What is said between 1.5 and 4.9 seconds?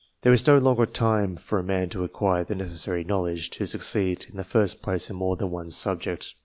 a man to acquire the necessary knowledge to succeed to the first